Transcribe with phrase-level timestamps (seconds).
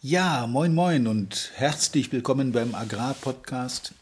[0.00, 3.94] Ja, moin moin und herzlich willkommen beim Agrarpodcast.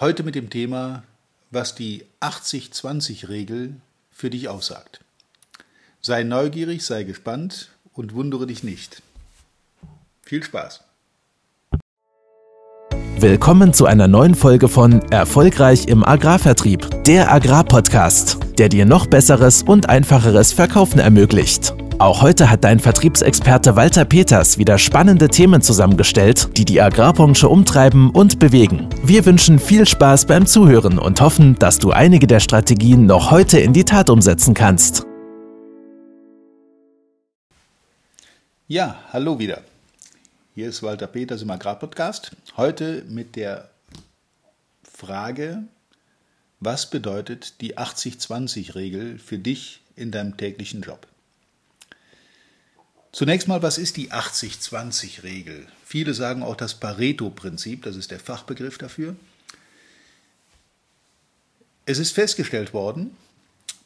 [0.00, 1.02] Heute mit dem Thema,
[1.50, 3.74] was die 80-20-Regel
[4.10, 5.00] für dich aussagt.
[6.00, 9.02] Sei neugierig, sei gespannt und wundere dich nicht.
[10.22, 10.80] Viel Spaß!
[13.18, 19.62] Willkommen zu einer neuen Folge von Erfolgreich im Agrarvertrieb, der Agrarpodcast, der dir noch besseres
[19.62, 21.74] und einfacheres Verkaufen ermöglicht.
[22.02, 28.10] Auch heute hat dein Vertriebsexperte Walter Peters wieder spannende Themen zusammengestellt, die die Agrarbranche umtreiben
[28.10, 28.88] und bewegen.
[29.04, 33.60] Wir wünschen viel Spaß beim Zuhören und hoffen, dass du einige der Strategien noch heute
[33.60, 35.06] in die Tat umsetzen kannst.
[38.66, 39.62] Ja, hallo wieder.
[40.56, 42.32] Hier ist Walter Peters im Agrarpodcast.
[42.56, 43.70] Heute mit der
[44.82, 45.62] Frage,
[46.58, 51.06] was bedeutet die 80-20-Regel für dich in deinem täglichen Job?
[53.12, 55.66] Zunächst mal, was ist die 80-20-Regel?
[55.84, 59.14] Viele sagen auch das Pareto-Prinzip, das ist der Fachbegriff dafür.
[61.84, 63.14] Es ist festgestellt worden,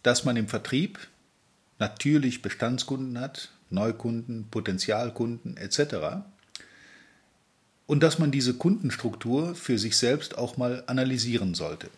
[0.04, 1.08] dass man im Vertrieb
[1.80, 6.22] natürlich Bestandskunden hat, Neukunden, Potenzialkunden etc.
[7.88, 11.90] Und dass man diese Kundenstruktur für sich selbst auch mal analysieren sollte.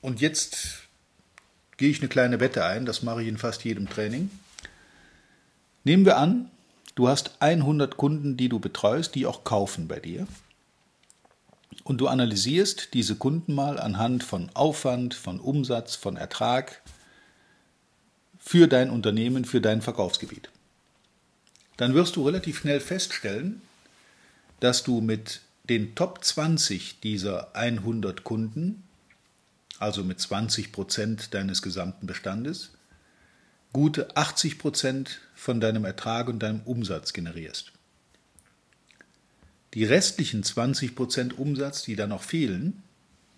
[0.00, 0.84] Und jetzt
[1.76, 4.30] gehe ich eine kleine Wette ein, das mache ich in fast jedem Training.
[5.84, 6.50] Nehmen wir an,
[6.94, 10.26] du hast 100 Kunden, die du betreust, die auch kaufen bei dir.
[11.84, 16.82] Und du analysierst diese Kunden mal anhand von Aufwand, von Umsatz, von Ertrag
[18.38, 20.50] für dein Unternehmen, für dein Verkaufsgebiet.
[21.76, 23.62] Dann wirst du relativ schnell feststellen,
[24.60, 28.84] dass du mit den Top 20 dieser 100 Kunden,
[29.78, 32.70] also mit 20 Prozent deines gesamten Bestandes,
[33.72, 37.72] gute 80 Prozent von deinem Ertrag und deinem Umsatz generierst.
[39.74, 42.82] Die restlichen 20 Prozent Umsatz, die da noch fehlen,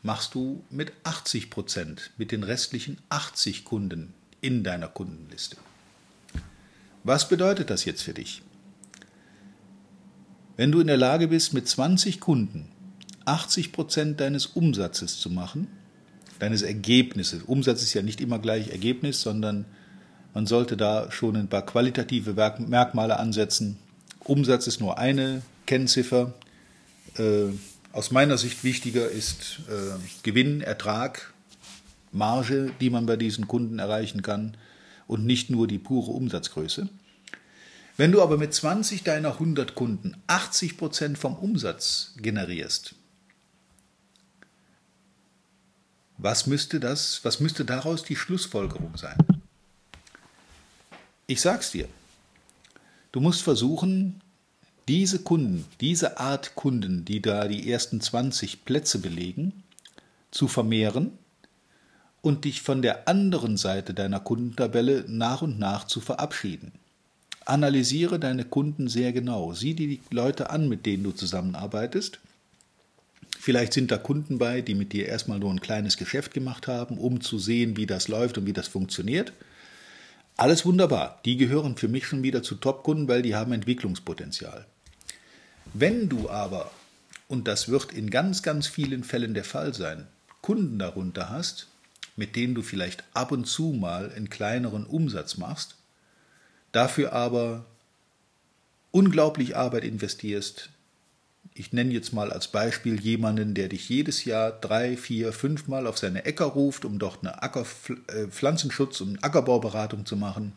[0.02, 5.56] machst du mit 80 Prozent, mit den restlichen 80 Kunden in deiner Kundenliste.
[7.04, 8.42] Was bedeutet das jetzt für dich?
[10.56, 12.68] Wenn du in der Lage bist, mit 20 Kunden
[13.24, 15.68] 80 Prozent deines Umsatzes zu machen,
[16.38, 19.64] deines Ergebnisses, Umsatz ist ja nicht immer gleich Ergebnis, sondern
[20.34, 23.78] man sollte da schon ein paar qualitative Merkmale ansetzen.
[24.18, 26.34] Umsatz ist nur eine Kennziffer.
[27.16, 27.46] Äh,
[27.92, 31.32] aus meiner Sicht wichtiger ist äh, Gewinn, Ertrag,
[32.10, 34.56] Marge, die man bei diesen Kunden erreichen kann
[35.06, 36.88] und nicht nur die pure Umsatzgröße.
[37.96, 42.96] Wenn du aber mit 20 deiner 100 Kunden 80 Prozent vom Umsatz generierst,
[46.18, 49.16] was müsste das, was müsste daraus die Schlussfolgerung sein?
[51.26, 51.88] Ich sag's dir.
[53.10, 54.20] Du musst versuchen,
[54.88, 59.62] diese Kunden, diese Art Kunden, die da die ersten 20 Plätze belegen,
[60.30, 61.12] zu vermehren
[62.20, 66.72] und dich von der anderen Seite deiner Kundentabelle nach und nach zu verabschieden.
[67.46, 69.54] Analysiere deine Kunden sehr genau.
[69.54, 72.18] Sieh die Leute an, mit denen du zusammenarbeitest.
[73.38, 76.98] Vielleicht sind da Kunden bei, die mit dir erstmal nur ein kleines Geschäft gemacht haben,
[76.98, 79.32] um zu sehen, wie das läuft und wie das funktioniert.
[80.36, 81.20] Alles wunderbar.
[81.24, 84.66] Die gehören für mich schon wieder zu Top-Kunden, weil die haben Entwicklungspotenzial.
[85.72, 86.70] Wenn du aber,
[87.28, 90.08] und das wird in ganz, ganz vielen Fällen der Fall sein,
[90.42, 91.68] Kunden darunter hast,
[92.16, 95.76] mit denen du vielleicht ab und zu mal einen kleineren Umsatz machst,
[96.72, 97.64] dafür aber
[98.90, 100.70] unglaublich Arbeit investierst,
[101.54, 105.86] ich nenne jetzt mal als Beispiel jemanden, der dich jedes Jahr drei, vier, fünf Mal
[105.86, 107.64] auf seine Äcker ruft, um dort eine Acker,
[108.08, 110.52] äh, Pflanzenschutz- und Ackerbauberatung zu machen,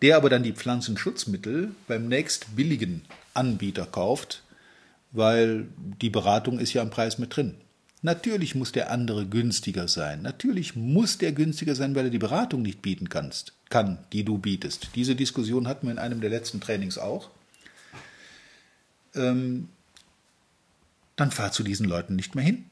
[0.00, 3.02] der aber dann die Pflanzenschutzmittel beim nächst billigen
[3.34, 4.42] Anbieter kauft,
[5.12, 5.68] weil
[6.00, 7.54] die Beratung ist ja am Preis mit drin.
[8.04, 10.22] Natürlich muss der andere günstiger sein.
[10.22, 14.38] Natürlich muss der günstiger sein, weil er die Beratung nicht bieten kannst, kann, die du
[14.38, 14.88] bietest.
[14.96, 17.30] Diese Diskussion hatten wir in einem der letzten Trainings auch.
[19.14, 19.68] Ähm,
[21.16, 22.64] dann fahr zu diesen Leuten nicht mehr hin.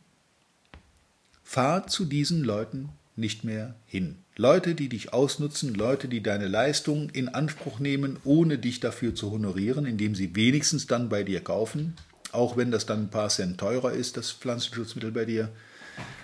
[1.45, 4.17] Fahr zu diesen Leuten nicht mehr hin.
[4.37, 9.31] Leute, die dich ausnutzen, Leute, die deine Leistung in Anspruch nehmen, ohne dich dafür zu
[9.31, 11.95] honorieren, indem sie wenigstens dann bei dir kaufen,
[12.33, 15.51] auch wenn das dann ein paar Cent teurer ist, das Pflanzenschutzmittel bei dir,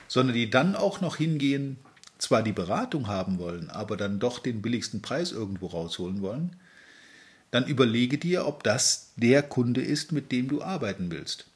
[0.09, 1.77] sondern die dann auch noch hingehen,
[2.19, 6.57] zwar die Beratung haben wollen, aber dann doch den billigsten Preis irgendwo rausholen wollen,
[7.51, 11.47] dann überlege dir, ob das der Kunde ist, mit dem du arbeiten willst.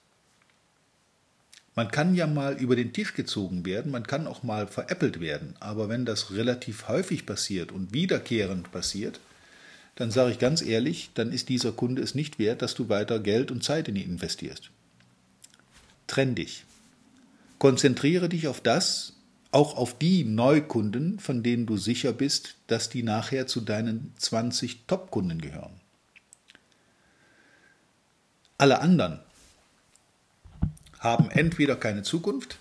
[1.80, 5.54] Man kann ja mal über den Tisch gezogen werden, man kann auch mal veräppelt werden,
[5.60, 9.18] aber wenn das relativ häufig passiert und wiederkehrend passiert,
[9.94, 13.18] dann sage ich ganz ehrlich, dann ist dieser Kunde es nicht wert, dass du weiter
[13.18, 14.68] Geld und Zeit in ihn investierst.
[16.06, 16.66] Trenn dich.
[17.58, 19.14] Konzentriere dich auf das,
[19.50, 24.84] auch auf die Neukunden, von denen du sicher bist, dass die nachher zu deinen 20
[24.86, 25.80] Top-Kunden gehören.
[28.58, 29.20] Alle anderen
[31.00, 32.58] haben entweder keine Zukunft,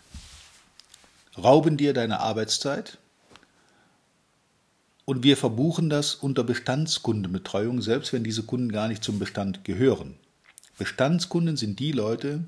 [1.37, 2.97] rauben dir deine Arbeitszeit
[5.05, 10.15] und wir verbuchen das unter Bestandskundenbetreuung, selbst wenn diese Kunden gar nicht zum Bestand gehören.
[10.77, 12.45] Bestandskunden sind die Leute,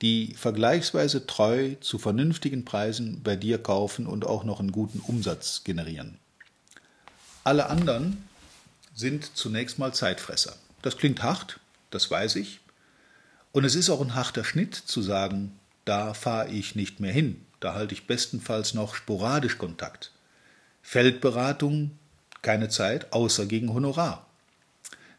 [0.00, 5.62] die vergleichsweise treu zu vernünftigen Preisen bei dir kaufen und auch noch einen guten Umsatz
[5.64, 6.18] generieren.
[7.44, 8.24] Alle anderen
[8.94, 10.56] sind zunächst mal Zeitfresser.
[10.80, 12.60] Das klingt hart, das weiß ich.
[13.52, 17.44] Und es ist auch ein harter Schnitt zu sagen, da fahre ich nicht mehr hin.
[17.58, 20.12] Da halte ich bestenfalls noch sporadisch Kontakt.
[20.82, 21.90] Feldberatung,
[22.42, 24.26] keine Zeit, außer gegen Honorar.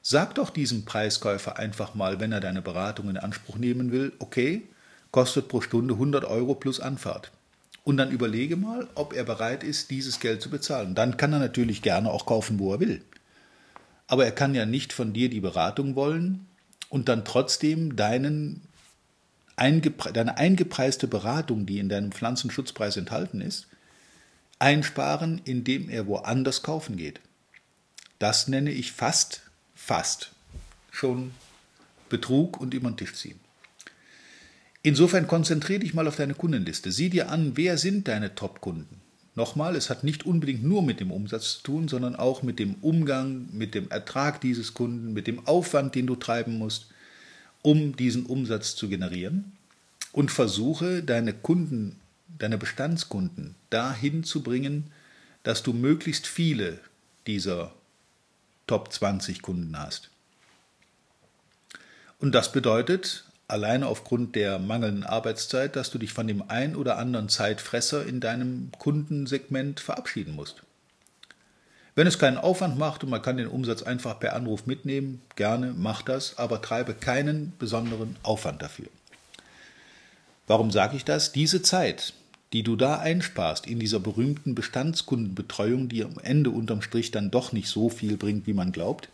[0.02, 4.64] Sag doch diesem Preiskäufer einfach mal, wenn er deine Beratung in Anspruch nehmen will, okay,
[5.12, 7.32] kostet pro Stunde 100 Euro plus Anfahrt.
[7.84, 10.96] Und dann überlege mal, ob er bereit ist, dieses Geld zu bezahlen.
[10.96, 13.02] Dann kann er natürlich gerne auch kaufen, wo er will.
[14.08, 16.48] Aber er kann ja nicht von dir die Beratung wollen
[16.92, 18.62] und dann trotzdem deinen
[19.56, 23.68] eingepre deine eingepreiste Beratung, die in deinem Pflanzenschutzpreis enthalten ist,
[24.60, 27.22] einsparen, indem er woanders kaufen geht.
[28.20, 29.42] Das nenne ich fast,
[29.74, 30.32] fast
[30.92, 31.32] schon
[32.10, 33.40] Betrug und über den Tisch ziehen.
[34.84, 36.92] Insofern konzentriere dich mal auf deine Kundenliste.
[36.92, 39.01] Sieh dir an, wer sind deine Top-Kunden.
[39.36, 42.76] Nochmal, es hat nicht unbedingt nur mit dem Umsatz zu tun, sondern auch mit dem
[42.82, 46.88] Umgang, mit dem Ertrag dieses Kunden, mit dem Aufwand, den du treiben musst,
[47.62, 49.54] um diesen Umsatz zu generieren.
[50.12, 51.96] Und versuche deine Kunden,
[52.38, 54.92] deine Bestandskunden dahin zu bringen,
[55.44, 56.80] dass du möglichst viele
[57.26, 57.74] dieser
[58.68, 60.10] Top 20 Kunden hast.
[62.20, 66.98] Und das bedeutet, alleine aufgrund der mangelnden Arbeitszeit, dass du dich von dem ein oder
[66.98, 70.64] anderen Zeitfresser in deinem Kundensegment verabschieden musst.
[71.94, 75.74] Wenn es keinen Aufwand macht und man kann den Umsatz einfach per Anruf mitnehmen, gerne
[75.76, 78.88] mach das, aber treibe keinen besonderen Aufwand dafür.
[80.48, 81.32] Warum sage ich das?
[81.32, 82.14] Diese Zeit,
[82.54, 87.52] die du da einsparst in dieser berühmten Bestandskundenbetreuung, die am Ende unterm Strich dann doch
[87.52, 89.10] nicht so viel bringt, wie man glaubt,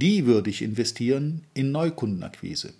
[0.00, 2.72] die würde ich investieren in Neukundenakquise,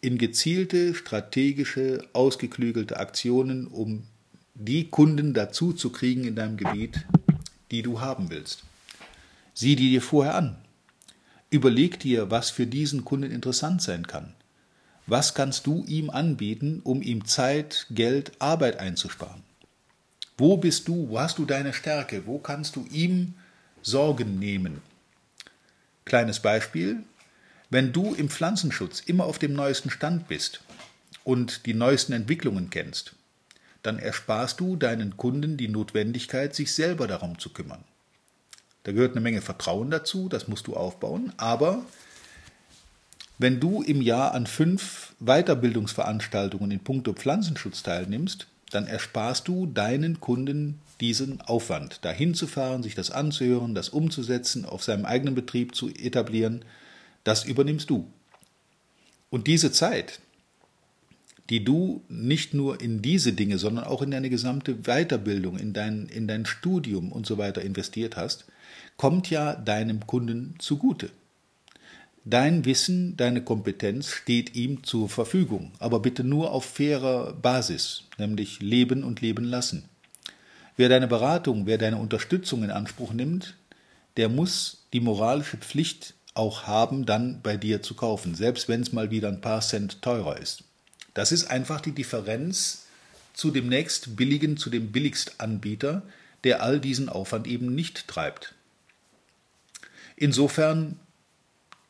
[0.00, 4.04] in gezielte, strategische, ausgeklügelte Aktionen, um
[4.54, 7.06] die Kunden dazu zu kriegen in deinem Gebiet,
[7.70, 8.64] die du haben willst.
[9.52, 10.56] Sieh die dir vorher an.
[11.50, 14.34] Überleg dir, was für diesen Kunden interessant sein kann.
[15.06, 19.42] Was kannst du ihm anbieten, um ihm Zeit, Geld, Arbeit einzusparen?
[20.36, 21.08] Wo bist du?
[21.08, 22.26] Wo hast du deine Stärke?
[22.26, 23.34] Wo kannst du ihm
[23.82, 24.80] Sorgen nehmen?
[26.04, 27.02] Kleines Beispiel.
[27.70, 30.60] Wenn du im Pflanzenschutz immer auf dem neuesten Stand bist
[31.24, 33.14] und die neuesten Entwicklungen kennst,
[33.82, 37.84] dann ersparst du deinen Kunden die Notwendigkeit, sich selber darum zu kümmern.
[38.82, 41.84] Da gehört eine Menge Vertrauen dazu, das musst du aufbauen, aber
[43.38, 50.20] wenn du im Jahr an fünf Weiterbildungsveranstaltungen in puncto Pflanzenschutz teilnimmst, dann ersparst du deinen
[50.20, 55.74] Kunden diesen Aufwand, dahin zu fahren, sich das anzuhören, das umzusetzen, auf seinem eigenen Betrieb
[55.74, 56.64] zu etablieren,
[57.24, 58.06] das übernimmst du.
[59.30, 60.20] Und diese Zeit,
[61.50, 66.06] die du nicht nur in diese Dinge, sondern auch in deine gesamte Weiterbildung, in dein,
[66.06, 68.46] in dein Studium und so weiter investiert hast,
[68.96, 71.10] kommt ja deinem Kunden zugute.
[72.26, 78.60] Dein Wissen, deine Kompetenz steht ihm zur Verfügung, aber bitte nur auf fairer Basis, nämlich
[78.60, 79.84] leben und leben lassen.
[80.78, 83.56] Wer deine Beratung, wer deine Unterstützung in Anspruch nimmt,
[84.16, 88.92] der muss die moralische Pflicht auch haben, dann bei dir zu kaufen, selbst wenn es
[88.92, 90.64] mal wieder ein paar Cent teurer ist.
[91.12, 92.86] Das ist einfach die Differenz
[93.34, 96.02] zu dem nächst billigen, zu dem Billigstanbieter,
[96.42, 98.54] der all diesen Aufwand eben nicht treibt.
[100.16, 100.98] Insofern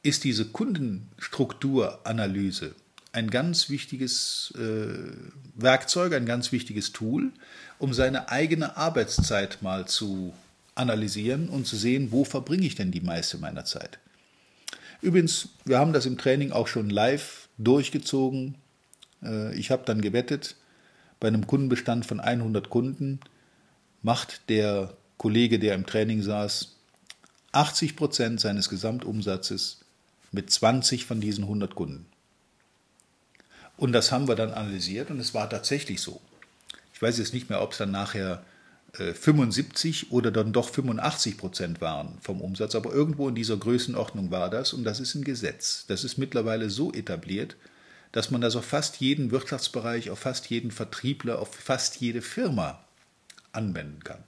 [0.04, 2.76] ist diese Kundenstrukturanalyse
[3.14, 5.12] ein ganz wichtiges äh,
[5.54, 7.30] Werkzeug, ein ganz wichtiges Tool,
[7.78, 10.34] um seine eigene Arbeitszeit mal zu
[10.74, 14.00] analysieren und zu sehen, wo verbringe ich denn die meiste meiner Zeit.
[15.00, 18.56] Übrigens, wir haben das im Training auch schon live durchgezogen.
[19.22, 20.56] Äh, ich habe dann gewettet,
[21.20, 23.20] bei einem Kundenbestand von 100 Kunden
[24.02, 26.74] macht der Kollege, der im Training saß,
[27.52, 29.83] 80 Prozent seines Gesamtumsatzes
[30.34, 32.06] mit 20 von diesen 100 Kunden.
[33.76, 36.20] Und das haben wir dann analysiert und es war tatsächlich so.
[36.92, 38.44] Ich weiß jetzt nicht mehr, ob es dann nachher
[38.96, 44.50] 75 oder dann doch 85 Prozent waren vom Umsatz, aber irgendwo in dieser Größenordnung war
[44.50, 45.84] das und das ist ein Gesetz.
[45.88, 47.56] Das ist mittlerweile so etabliert,
[48.12, 52.84] dass man das auf fast jeden Wirtschaftsbereich, auf fast jeden Vertriebler, auf fast jede Firma
[53.50, 54.22] anwenden kann.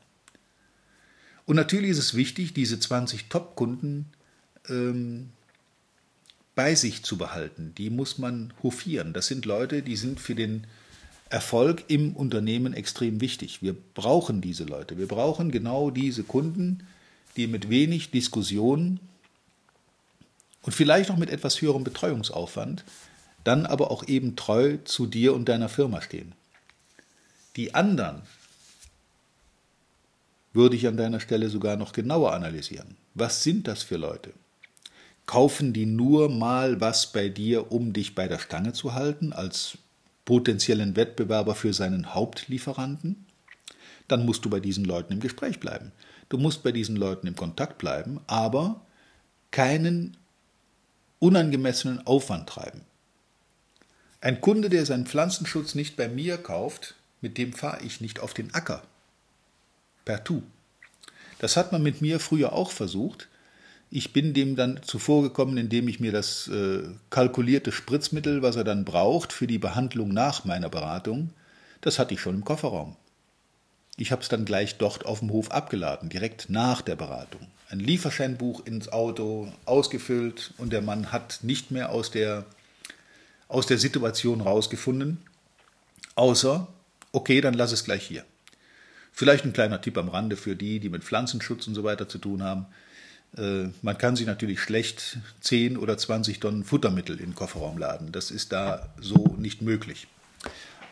[1.45, 4.07] Und natürlich ist es wichtig, diese 20 Top-Kunden
[4.69, 5.31] ähm,
[6.57, 7.73] bei sich zu behalten.
[7.79, 9.13] Die muss man hofieren.
[9.13, 10.67] Das sind Leute, die sind für den
[11.29, 13.63] Erfolg im Unternehmen extrem wichtig.
[13.63, 14.99] Wir brauchen diese Leute.
[14.99, 16.87] Wir brauchen genau diese Kunden,
[17.37, 18.99] die mit wenig Diskussion
[20.63, 22.85] und vielleicht auch mit etwas höherem Betreuungsaufwand
[23.45, 26.33] dann aber auch eben treu zu dir und deiner Firma stehen.
[27.55, 28.23] Die anderen
[30.53, 32.97] würde ich an deiner Stelle sogar noch genauer analysieren.
[33.15, 34.33] Was sind das für Leute?
[35.27, 39.79] Kaufen die nur mal was bei dir, um dich bei der Stange zu halten, als
[40.25, 43.27] potenziellen Wettbewerber für seinen Hauptlieferanten,
[44.09, 45.93] dann musst du bei diesen Leuten im Gespräch bleiben.
[46.29, 48.81] Du musst bei diesen Leuten im Kontakt bleiben, aber
[49.51, 50.17] keinen
[51.19, 52.83] unangemessenen Aufwand treiben.
[54.21, 58.35] Ein Kunde, der seinen Pflanzenschutz nicht bei mir kauft, mit dem fahre ich nicht auf
[58.35, 58.83] den Acker.
[60.05, 60.43] Per Tu.
[61.39, 63.29] Das hat man mit mir früher auch versucht.
[63.91, 68.85] Ich bin dem dann zuvorgekommen, indem ich mir das äh, kalkulierte Spritzmittel, was er dann
[68.85, 71.31] braucht für die Behandlung nach meiner Beratung,
[71.81, 72.97] das hatte ich schon im Kofferraum.
[73.97, 77.47] Ich habe es dann gleich dort auf dem Hof abgeladen, direkt nach der Beratung.
[77.69, 82.45] Ein Lieferscheinbuch ins Auto, ausgefüllt und der Mann hat nicht mehr aus der,
[83.49, 85.19] aus der Situation rausgefunden,
[86.17, 86.69] außer,
[87.13, 88.25] okay, dann lass es gleich hier.
[89.13, 92.19] Vielleicht ein kleiner Tipp am Rande für die, die mit Pflanzenschutz und so weiter zu
[92.19, 92.67] tun haben.
[93.37, 98.13] Äh, man kann sich natürlich schlecht 10 oder 20 Tonnen Futtermittel in den Kofferraum laden.
[98.13, 100.07] Das ist da so nicht möglich.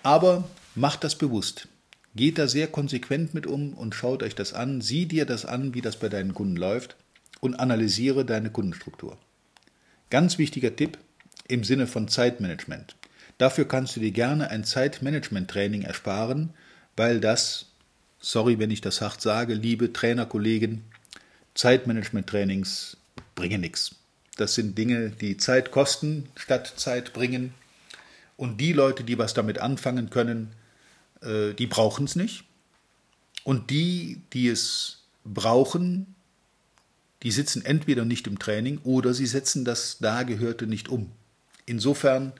[0.02, 1.68] Aber macht das bewusst.
[2.16, 4.80] Geht da sehr konsequent mit um und schaut euch das an.
[4.80, 6.96] Sieh dir das an, wie das bei deinen Kunden läuft
[7.40, 9.18] und analysiere deine Kundenstruktur.
[10.10, 10.98] Ganz wichtiger Tipp
[11.48, 12.94] im Sinne von Zeitmanagement.
[13.38, 16.50] Dafür kannst du dir gerne ein Zeitmanagement-Training ersparen,
[16.96, 17.66] weil das,
[18.20, 20.84] sorry, wenn ich das hart sage, liebe Trainerkollegen,
[21.54, 22.96] Zeitmanagement-Trainings
[23.34, 23.94] bringen nichts.
[24.36, 27.54] Das sind Dinge, die Zeit kosten statt Zeit bringen.
[28.36, 30.52] Und die Leute, die was damit anfangen können,
[31.22, 32.44] äh, die brauchen es nicht.
[33.44, 36.14] Und die, die es brauchen,
[37.22, 41.10] die sitzen entweder nicht im Training oder sie setzen das Dagehörte nicht um.
[41.66, 42.32] Insofern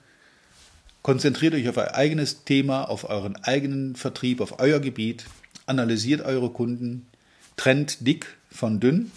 [1.01, 5.25] konzentriert euch auf euer eigenes Thema, auf euren eigenen Vertrieb, auf euer Gebiet,
[5.65, 7.07] analysiert eure Kunden,
[7.55, 9.11] trennt dick von dünn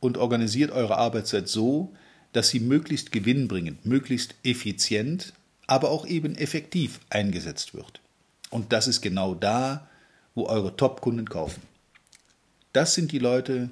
[0.00, 1.94] und organisiert eure Arbeitszeit so,
[2.32, 5.32] dass sie möglichst gewinnbringend, möglichst effizient,
[5.66, 8.00] aber auch eben effektiv eingesetzt wird.
[8.50, 9.88] Und das ist genau da,
[10.34, 11.62] wo eure Top-Kunden kaufen.
[12.72, 13.70] Das sind die Leute,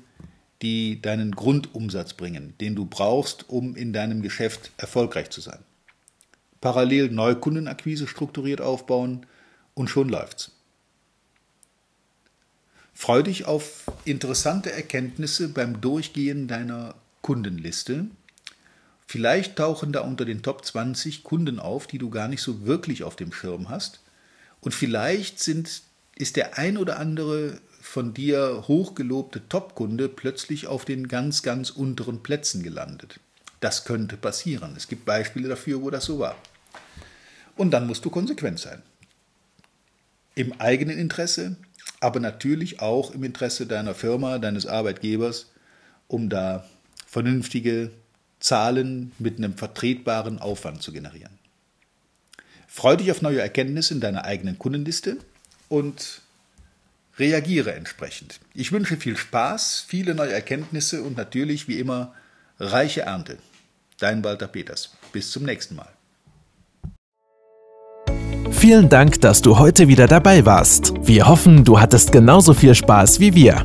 [0.63, 5.61] die deinen Grundumsatz bringen, den du brauchst, um in deinem Geschäft erfolgreich zu sein.
[6.61, 9.27] Parallel Neukundenakquise strukturiert aufbauen
[9.75, 10.58] und schon läuft's.
[13.01, 18.07] Freu dich auf interessante Erkenntnisse beim Durchgehen deiner Kundenliste.
[19.07, 23.05] Vielleicht tauchen da unter den Top 20 Kunden auf, die du gar nicht so wirklich
[23.05, 24.01] auf dem Schirm hast.
[24.61, 25.83] Und vielleicht sind,
[26.17, 32.25] ist der ein oder andere von dir hochgelobte Top-Kunde plötzlich auf den ganz, ganz unteren
[32.25, 33.21] Plätzen gelandet.
[33.61, 34.75] Das könnte passieren.
[34.77, 36.35] Es gibt Beispiele dafür, wo das so war.
[37.57, 38.83] Und dann musst du konsequent sein.
[40.39, 41.57] Im eigenen Interesse,
[41.99, 45.51] aber natürlich auch im Interesse deiner Firma, deines Arbeitgebers,
[46.07, 46.65] um da
[47.09, 47.91] vernünftige
[48.39, 51.37] Zahlen mit einem vertretbaren Aufwand zu generieren.
[52.69, 55.17] Freu dich auf neue Erkenntnisse in deiner eigenen Kundenliste
[55.69, 56.23] und
[57.19, 58.39] reagiere entsprechend.
[58.55, 62.15] Ich wünsche viel Spaß, viele neue Erkenntnisse und natürlich wie immer
[62.61, 63.39] reiche Ernte.
[63.99, 64.91] Dein Walter Peters.
[65.11, 65.98] Bis zum nächsten Mal.
[68.59, 70.93] Vielen Dank, dass du heute wieder dabei warst.
[71.03, 73.65] Wir hoffen, du hattest genauso viel Spaß wie wir.